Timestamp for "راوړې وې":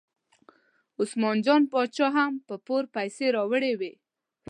3.35-3.93